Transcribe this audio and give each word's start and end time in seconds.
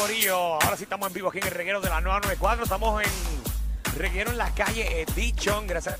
Ahora 0.00 0.76
sí 0.76 0.84
estamos 0.84 1.08
en 1.08 1.14
vivo 1.14 1.28
aquí 1.28 1.38
en 1.38 1.46
el 1.46 1.50
reguero 1.50 1.80
de 1.80 1.88
la 1.88 2.00
994. 2.00 2.62
Estamos 2.62 3.02
en 3.02 3.10
reguero 3.98 4.30
en 4.30 4.38
la 4.38 4.54
calle 4.54 5.02
Edition. 5.02 5.66
Gracias, 5.66 5.98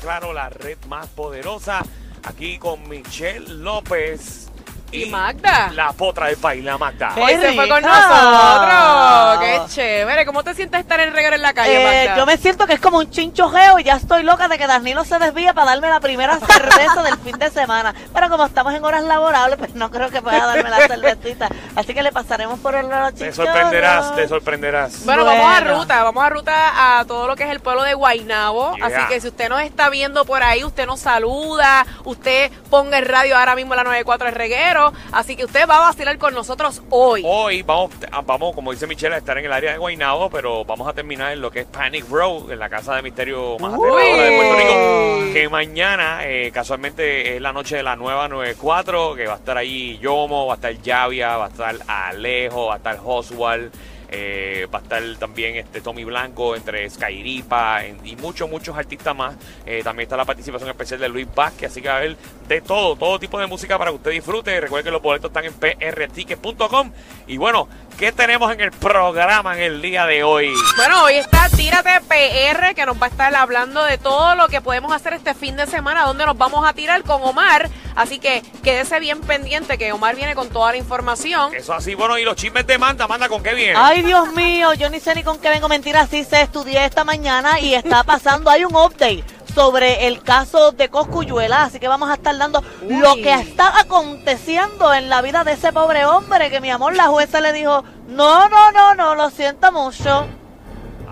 claro, 0.00 0.32
la 0.32 0.48
red 0.50 0.78
más 0.86 1.08
poderosa. 1.08 1.82
Aquí 2.22 2.58
con 2.58 2.88
Michelle 2.88 3.48
López. 3.48 4.49
Y 4.92 5.06
Magda. 5.06 5.70
La 5.74 5.92
potra 5.92 6.26
del 6.26 6.36
país, 6.36 6.64
la 6.64 6.76
Magda. 6.78 7.12
Hoy 7.16 7.34
se 7.36 7.52
fue 7.54 7.68
con 7.68 7.82
nosotros. 7.82 9.40
Qué 9.40 9.60
chévere. 9.74 10.26
¿Cómo 10.26 10.42
te 10.42 10.54
sientes 10.54 10.80
estar 10.80 10.98
en 11.00 11.12
reguero 11.12 11.36
en 11.36 11.42
la 11.42 11.52
calle, 11.52 11.80
Eh, 11.80 12.06
Magda? 12.06 12.16
yo 12.18 12.26
me 12.26 12.36
siento 12.36 12.66
que 12.66 12.74
es 12.74 12.80
como 12.80 12.98
un 12.98 13.10
chinchojeo 13.10 13.78
y 13.78 13.84
ya 13.84 13.94
estoy 13.96 14.22
loca 14.22 14.48
de 14.48 14.58
que 14.58 14.66
Danilo 14.66 15.04
se 15.04 15.18
desvíe 15.18 15.52
para 15.54 15.70
darme 15.72 15.88
la 15.88 16.00
primera 16.00 16.38
cerveza 16.40 17.02
del 17.02 17.16
fin 17.18 17.38
de 17.38 17.50
semana. 17.50 17.94
Pero 18.12 18.28
como 18.28 18.44
estamos 18.46 18.74
en 18.74 18.84
horas 18.84 19.04
laborables, 19.04 19.58
pues 19.58 19.74
no 19.74 19.90
creo 19.90 20.10
que 20.10 20.22
pueda 20.22 20.46
darme 20.46 20.68
la 20.70 20.78
cervecita. 20.88 21.48
Así 21.76 21.94
que 21.94 22.02
le 22.02 22.12
pasaremos 22.12 22.58
por 22.60 22.74
el 22.74 22.88
lado 22.88 23.12
Te 23.12 23.32
sorprenderás, 23.32 24.14
te 24.16 24.26
sorprenderás. 24.28 25.04
Bueno, 25.04 25.24
vamos 25.24 25.52
a 25.56 25.60
ruta, 25.60 26.02
vamos 26.02 26.24
a 26.24 26.28
ruta 26.30 26.98
a 26.98 27.04
todo 27.04 27.26
lo 27.28 27.36
que 27.36 27.44
es 27.44 27.50
el 27.50 27.60
pueblo 27.60 27.82
de 27.84 27.94
Guaynabo. 27.94 28.74
Yeah. 28.76 28.86
Así 28.86 29.08
que 29.08 29.20
si 29.20 29.28
usted 29.28 29.48
nos 29.48 29.60
está 29.62 29.88
viendo 29.88 30.24
por 30.24 30.42
ahí, 30.42 30.64
usted 30.64 30.86
nos 30.86 31.00
saluda, 31.00 31.86
usted 32.04 32.50
ponga 32.70 32.98
el 32.98 33.06
radio 33.06 33.38
ahora 33.38 33.54
mismo 33.54 33.74
a 33.74 33.76
la 33.76 33.84
94 33.84 34.28
el 34.28 34.34
reguero. 34.34 34.79
Así 35.12 35.36
que 35.36 35.44
usted 35.44 35.68
va 35.68 35.76
a 35.76 35.80
vacilar 35.80 36.16
con 36.18 36.34
nosotros 36.34 36.82
hoy. 36.90 37.22
Hoy 37.24 37.62
vamos, 37.62 37.90
vamos, 38.24 38.54
como 38.54 38.72
dice 38.72 38.86
Michelle, 38.86 39.14
a 39.14 39.18
estar 39.18 39.36
en 39.38 39.44
el 39.44 39.52
área 39.52 39.72
de 39.72 39.78
Guaynabo, 39.78 40.30
pero 40.30 40.64
vamos 40.64 40.88
a 40.88 40.92
terminar 40.92 41.32
en 41.32 41.40
lo 41.40 41.50
que 41.50 41.60
es 41.60 41.66
Panic 41.66 42.08
Row, 42.08 42.50
en 42.50 42.58
la 42.58 42.68
casa 42.68 42.94
de 42.96 43.02
misterio 43.02 43.58
más 43.58 43.74
aterradora 43.74 44.24
de 44.24 44.36
Puerto 44.36 44.56
Rico. 44.56 45.32
Que 45.32 45.48
mañana, 45.48 46.20
eh, 46.26 46.50
casualmente, 46.52 47.36
es 47.36 47.42
la 47.42 47.52
noche 47.52 47.76
de 47.76 47.82
la 47.82 47.96
nueva 47.96 48.28
94, 48.28 49.14
que 49.14 49.26
va 49.26 49.34
a 49.34 49.36
estar 49.36 49.56
ahí 49.56 49.98
Yomo, 49.98 50.46
va 50.46 50.54
a 50.54 50.56
estar 50.56 50.72
Yavia, 50.80 51.36
va 51.36 51.46
a 51.46 51.48
estar 51.48 51.76
Alejo, 51.86 52.66
va 52.66 52.74
a 52.74 52.76
estar 52.78 52.98
Oswald. 53.04 53.70
Eh, 54.10 54.66
va 54.72 54.80
a 54.80 54.82
estar 54.82 55.02
también 55.18 55.56
este 55.56 55.80
Tommy 55.80 56.04
Blanco 56.04 56.56
entre 56.56 56.88
Skyripa 56.90 57.84
en- 57.84 58.04
y 58.06 58.16
muchos, 58.16 58.48
muchos 58.50 58.76
artistas 58.76 59.14
más. 59.14 59.36
Eh, 59.66 59.82
también 59.84 60.04
está 60.06 60.16
la 60.16 60.24
participación 60.24 60.68
especial 60.70 61.00
de 61.00 61.08
Luis 61.08 61.28
Vázquez, 61.34 61.70
así 61.70 61.80
que 61.80 61.88
va 61.88 61.94
a 61.94 61.98
haber 61.98 62.16
de 62.48 62.60
todo, 62.60 62.96
todo 62.96 63.18
tipo 63.20 63.38
de 63.38 63.46
música 63.46 63.78
para 63.78 63.90
que 63.90 63.96
usted 63.96 64.10
disfrute. 64.10 64.60
Recuerde 64.60 64.84
que 64.84 64.90
los 64.90 65.02
boletos 65.02 65.30
están 65.30 65.44
en 65.44 65.54
prticket.com. 65.54 66.92
Y 67.30 67.38
bueno, 67.38 67.68
¿qué 67.96 68.10
tenemos 68.10 68.52
en 68.52 68.60
el 68.60 68.72
programa 68.72 69.54
en 69.54 69.62
el 69.62 69.80
día 69.80 70.04
de 70.04 70.24
hoy? 70.24 70.52
Bueno, 70.76 71.04
hoy 71.04 71.14
está 71.14 71.48
Tírate 71.48 72.00
PR, 72.08 72.74
que 72.74 72.84
nos 72.84 73.00
va 73.00 73.06
a 73.06 73.08
estar 73.08 73.32
hablando 73.36 73.84
de 73.84 73.98
todo 73.98 74.34
lo 74.34 74.48
que 74.48 74.60
podemos 74.60 74.92
hacer 74.92 75.12
este 75.12 75.32
fin 75.34 75.54
de 75.54 75.68
semana, 75.68 76.06
donde 76.06 76.26
nos 76.26 76.36
vamos 76.36 76.68
a 76.68 76.72
tirar 76.72 77.04
con 77.04 77.22
Omar. 77.22 77.70
Así 77.94 78.18
que 78.18 78.42
quédese 78.64 78.98
bien 78.98 79.20
pendiente, 79.20 79.78
que 79.78 79.92
Omar 79.92 80.16
viene 80.16 80.34
con 80.34 80.48
toda 80.48 80.72
la 80.72 80.78
información. 80.78 81.54
Eso 81.54 81.72
así, 81.72 81.94
bueno, 81.94 82.18
y 82.18 82.24
los 82.24 82.34
chismes 82.34 82.66
de 82.66 82.78
Manda, 82.78 83.06
Manda, 83.06 83.28
¿con 83.28 83.44
qué 83.44 83.54
viene? 83.54 83.74
Ay, 83.76 84.02
Dios 84.02 84.32
mío, 84.32 84.74
yo 84.74 84.90
ni 84.90 84.98
sé 84.98 85.14
ni 85.14 85.22
con 85.22 85.38
qué 85.38 85.50
vengo. 85.50 85.68
Mentira, 85.68 86.08
sí 86.08 86.24
se 86.24 86.42
estudié 86.42 86.84
esta 86.84 87.04
mañana 87.04 87.60
y 87.60 87.74
está 87.74 88.02
pasando. 88.02 88.50
Hay 88.50 88.64
un 88.64 88.74
update 88.74 89.22
sobre 89.54 90.06
el 90.06 90.22
caso 90.22 90.72
de 90.72 90.88
Coscuyuela, 90.88 91.64
así 91.64 91.78
que 91.80 91.88
vamos 91.88 92.10
a 92.10 92.14
estar 92.14 92.36
dando 92.36 92.62
lo 92.88 93.14
que 93.16 93.32
está 93.34 93.78
aconteciendo 93.80 94.92
en 94.94 95.08
la 95.08 95.22
vida 95.22 95.44
de 95.44 95.52
ese 95.52 95.72
pobre 95.72 96.04
hombre 96.04 96.50
que 96.50 96.60
mi 96.60 96.70
amor, 96.70 96.94
la 96.96 97.06
jueza 97.08 97.40
le 97.40 97.52
dijo, 97.52 97.84
no, 98.08 98.48
no, 98.48 98.72
no, 98.72 98.94
no, 98.94 99.14
lo 99.14 99.30
siento 99.30 99.70
mucho. 99.72 100.26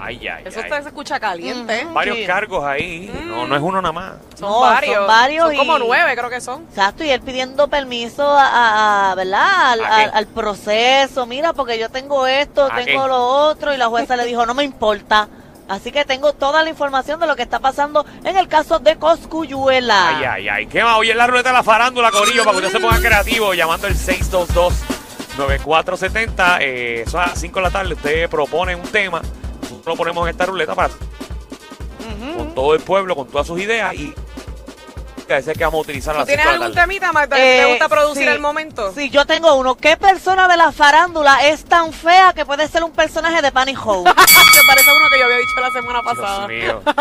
Ay, 0.00 0.28
ay, 0.28 0.44
Eso 0.46 0.60
ay. 0.62 0.70
se 0.82 0.88
escucha 0.88 1.18
caliente. 1.18 1.84
Varios 1.92 2.18
Sí. 2.18 2.24
cargos 2.26 2.64
ahí. 2.64 3.10
No, 3.24 3.48
no 3.48 3.56
es 3.56 3.60
uno 3.62 3.82
nada 3.82 3.90
más. 3.92 4.12
Son, 4.38 4.48
No, 4.48 4.60
varios. 4.60 4.94
son 4.94 5.06
varios 5.08 5.46
Son 5.48 5.56
como 5.56 5.78
nueve, 5.80 6.14
creo 6.16 6.30
que 6.30 6.40
son. 6.40 6.62
Exacto, 6.68 7.02
y 7.02 7.10
él 7.10 7.20
pidiendo 7.20 7.66
permiso 7.66 8.22
a, 8.30 8.46
a- 8.46 9.10
a- 9.10 9.14
¿verdad? 9.16 9.72
Al, 9.72 9.84
al- 9.84 10.10
al 10.14 10.26
proceso. 10.28 11.26
Mira, 11.26 11.52
porque 11.52 11.80
yo 11.80 11.88
tengo 11.88 12.28
esto, 12.28 12.66
¿A 12.66 12.76
tengo 12.76 13.02
qué? 13.02 13.08
lo 13.08 13.26
otro, 13.26 13.74
y 13.74 13.76
la 13.76 13.88
jueza 13.88 14.14
le 14.14 14.24
dijo, 14.24 14.46
no 14.46 14.54
me 14.54 14.62
importa. 14.62 15.26
Así 15.68 15.92
que 15.92 16.04
tengo 16.04 16.32
toda 16.32 16.62
la 16.62 16.70
información 16.70 17.20
de 17.20 17.26
lo 17.26 17.36
que 17.36 17.42
está 17.42 17.58
pasando 17.58 18.06
en 18.24 18.36
el 18.36 18.48
caso 18.48 18.78
de 18.78 18.96
Coscuyuela. 18.96 20.16
Ay, 20.18 20.24
ay, 20.24 20.48
ay. 20.48 20.66
¿Qué 20.66 20.82
más? 20.82 20.96
Hoy 20.96 21.10
es 21.10 21.16
la 21.16 21.26
ruleta 21.26 21.50
de 21.50 21.54
la 21.56 21.62
farándula, 21.62 22.10
Corillo, 22.10 22.42
para 22.44 22.58
que 22.58 22.66
usted 22.66 22.78
se 22.78 22.84
ponga 22.84 22.98
creativo, 23.00 23.52
llamando 23.54 23.86
al 23.86 23.94
622-9470. 25.36 26.58
Eh, 26.60 27.04
eso 27.06 27.20
a 27.20 27.26
las 27.28 27.38
5 27.40 27.58
de 27.58 27.62
la 27.62 27.70
tarde. 27.70 27.94
Usted 27.94 28.28
propone 28.30 28.74
un 28.74 28.82
tema. 28.88 29.20
Nosotros 29.62 29.86
lo 29.86 29.96
ponemos 29.96 30.24
en 30.26 30.30
esta 30.30 30.46
ruleta 30.46 30.74
para 30.74 30.90
con 32.36 32.54
todo 32.54 32.74
el 32.74 32.80
pueblo, 32.80 33.14
con 33.16 33.26
todas 33.28 33.46
sus 33.46 33.60
ideas 33.60 33.92
y 33.94 34.14
que 35.26 35.36
ese 35.36 35.52
que 35.52 35.64
vamos 35.64 35.78
a 35.78 35.82
utilizar 35.82 36.14
a 36.16 36.20
¿Tú 36.24 36.26
las 36.26 36.28
5 36.28 36.42
tienes 36.42 36.60
algún 36.62 36.74
temita, 36.74 37.12
Magda, 37.12 37.36
que 37.36 37.42
te 37.42 37.60
Eh, 37.62 37.66
gusta 37.66 37.88
producir 37.88 38.22
sí, 38.22 38.28
al 38.28 38.40
momento? 38.40 38.92
Sí, 38.94 39.10
yo 39.10 39.26
tengo 39.26 39.54
uno. 39.56 39.74
¿Qué 39.76 39.96
persona 39.96 40.48
de 40.48 40.56
la 40.56 40.72
farándula 40.72 41.46
es 41.48 41.64
tan 41.64 41.92
fea 41.92 42.32
que 42.32 42.46
puede 42.46 42.66
ser 42.68 42.82
un 42.84 42.92
personaje 42.92 43.42
de 43.42 43.52
Panic 43.52 43.78
Hole? 43.84 44.04
Te 44.04 44.14
parece 44.66 44.90
uno 44.96 45.10
que 45.12 45.18
yo 45.18 45.24
había 45.26 45.37
la 45.68 45.80
semana 45.80 46.02
pasada. 46.02 46.48
Dios 46.48 46.62
mío. 46.64 46.82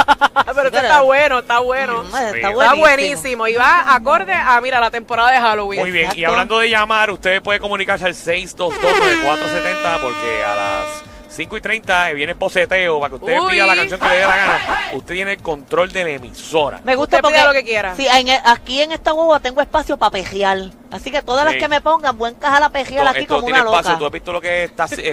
Pero 0.56 0.68
este 0.68 0.78
está 0.78 1.02
bueno, 1.02 1.40
está 1.40 1.60
bueno. 1.60 2.04
Está 2.34 2.74
buenísimo. 2.74 3.48
y 3.48 3.56
va 3.56 3.94
acorde 3.94 4.34
a, 4.34 4.60
mira, 4.62 4.80
la 4.80 4.92
temporada 4.92 5.32
de 5.32 5.40
Halloween. 5.40 5.82
Muy 5.82 5.92
bien, 5.92 6.12
y 6.16 6.24
hablando 6.24 6.60
de 6.60 6.70
llamar, 6.70 7.12
usted 7.12 7.42
puede 7.42 7.60
comunicarse 7.60 8.06
al 8.06 8.14
622-9470 8.14 10.02
porque 10.02 10.44
a 10.46 10.56
las 10.56 11.07
5 11.38 11.56
y 11.58 11.62
30 11.62 12.12
viene 12.14 12.32
el 12.32 12.38
poceteo 12.38 13.00
para 13.00 13.10
que 13.10 13.16
usted 13.24 13.40
Uy. 13.40 13.52
pida 13.52 13.68
la 13.68 13.76
canción 13.76 14.00
que 14.00 14.08
le 14.08 14.16
dé 14.16 14.22
la 14.26 14.36
gana. 14.36 14.60
Usted 14.94 15.14
tiene 15.14 15.32
el 15.34 15.42
control 15.44 15.92
de 15.92 16.04
la 16.04 16.10
emisora. 16.10 16.82
Me 16.84 16.96
gusta 16.96 17.22
porque 17.22 17.44
lo 17.44 17.54
que 17.54 17.64
quiera. 17.64 17.96
Sí, 17.96 18.08
en 18.08 18.28
el- 18.28 18.42
aquí 18.44 18.82
en 18.82 18.92
esta 18.92 19.12
guagua 19.12 19.40
tengo 19.40 19.62
espacio 19.62 19.98
para 19.98 20.10
pejear. 20.12 20.58
Así 20.90 21.12
que 21.12 21.22
todas 21.22 21.46
Sí. 21.46 21.54
las 21.54 21.62
que 21.62 21.68
me 21.68 21.82
pongan, 21.82 22.18
buen 22.18 22.34
caja 22.36 22.60
la 22.60 22.70
pejear 22.70 23.08
aquí 23.08 23.20
esto 23.20 23.36
como 23.36 23.46
tiene 23.46 23.62
una 23.62 23.70
espacio. 23.70 23.92
loca. 23.92 24.00
¿Tú 24.00 24.06
has 24.08 24.12
visto 24.14 24.32
lo 24.34 24.42
que 24.42 24.64
es 24.64 24.76
taxi, 24.76 24.96
eh, 25.02 25.04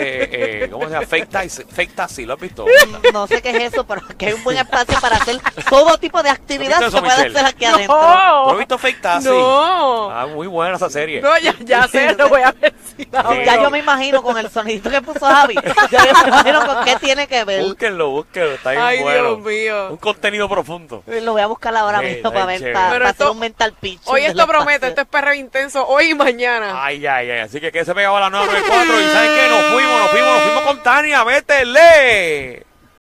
eh, 0.62 0.68
¿cómo 0.70 0.84
se 0.86 0.92
llama? 0.92 1.06
Fake 1.06 1.28
taxi, 1.28 1.62
fake 1.64 1.94
taxi, 1.94 2.24
¿lo 2.24 2.34
has 2.34 2.40
visto? 2.40 2.64
No 3.12 3.26
sé 3.26 3.42
qué 3.42 3.50
es 3.50 3.72
eso, 3.74 3.84
pero 3.84 4.00
aquí 4.08 4.26
hay 4.26 4.32
un 4.34 4.44
buen 4.44 4.56
espacio 4.56 4.98
para 5.00 5.16
hacer 5.16 5.36
todo 5.68 5.98
tipo 5.98 6.22
de 6.22 6.30
actividad 6.30 6.78
¿No 6.80 6.86
que 6.86 6.92
se 6.92 7.00
puede 7.00 7.12
hacer 7.12 7.44
aquí 7.44 7.64
no, 7.66 7.74
adentro. 7.74 7.96
¿No 7.96 8.50
has 8.52 8.58
visto 8.58 8.78
fake 8.78 9.00
taxi? 9.02 9.28
no, 9.28 10.10
Ah, 10.10 10.26
muy 10.26 10.46
buena 10.46 10.76
esa 10.76 10.88
serie. 10.88 11.20
no, 11.20 11.36
ya, 11.38 11.54
ya 11.60 11.86
sé, 11.88 12.14
lo 12.14 12.28
voy 12.28 12.42
a 12.42 12.52
ver 12.52 12.72
Ya 13.44 13.62
yo 13.62 13.70
me 13.70 13.78
imagino 13.78 14.22
con 14.22 14.36
el 14.38 14.50
sonidito 14.50 14.90
que 14.90 15.00
puso 15.02 15.26
Javi. 15.26 15.54
Ya 15.90 16.06
yo 16.06 16.12
me 16.22 16.28
imagino 16.28 16.66
con 16.66 16.84
qué 16.84 16.96
tiene 16.96 17.26
que 17.26 17.44
ver. 17.44 17.62
Búsquenlo, 17.62 18.10
búsquenlo, 18.10 18.52
está 18.52 18.70
bien 18.72 18.82
Ay, 18.82 19.02
bueno. 19.02 19.36
Dios 19.36 19.38
mío. 19.40 19.88
Un 19.90 19.96
contenido 19.96 20.48
profundo. 20.48 21.02
Lo 21.06 21.32
voy 21.32 21.42
a 21.42 21.46
buscar 21.46 21.74
ahora 21.76 22.00
Sí, 22.00 22.06
mismo 22.06 22.32
para 22.32 22.46
ver, 22.46 22.72
para, 22.72 22.90
para 22.90 23.10
esto- 23.10 23.24
hacer 23.24 23.32
un 23.32 23.38
mental 23.40 23.72
pitch. 23.80 24.00
Hoy 24.06 24.24
esto 24.24 24.46
promete, 24.46 24.86
esto 24.88 25.00
es 25.02 25.06
perreo 25.06 25.34
intenso, 25.34 25.86
hoy 25.86 26.10
y 26.10 26.14
mañana. 26.14 26.84
Ay, 26.84 27.06
ay, 27.06 27.30
ay. 27.30 27.40
Así 27.40 27.60
que 27.60 27.70
que 27.72 27.84
se 27.84 27.94
pegaba 27.94 28.18
a 28.18 28.20
la 28.22 28.30
994 28.30 29.00
y 29.00 29.04
¿saben 29.12 29.30
qué? 29.34 29.48
Nos 29.48 29.62
fuimos, 29.72 29.98
nos 30.00 30.10
fuimos, 30.10 30.30
nos 30.30 30.42
fuimos 30.42 30.62
con 30.62 30.82
Tania. 30.82 31.24
¡Vétele! 31.24 32.66